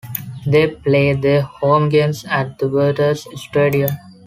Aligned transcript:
They 0.47 0.65
play 0.65 1.13
their 1.13 1.41
home 1.43 1.89
games 1.89 2.25
at 2.25 2.57
the 2.57 2.67
Veritas 2.67 3.27
Stadion. 3.35 3.91